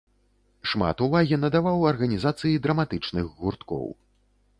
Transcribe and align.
Шмат 0.69 1.03
увагі 1.07 1.37
надаваў 1.43 1.85
арганізацыі 1.91 2.61
драматычных 2.65 3.29
гурткоў. 3.43 3.85